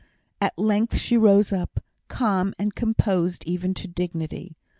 At 0.41 0.57
length 0.57 0.97
she 0.97 1.15
rose 1.15 1.53
up, 1.53 1.79
calm 2.07 2.55
and 2.57 2.73
composed 2.73 3.43
even 3.45 3.75
to 3.75 3.87
dignity. 3.87 4.57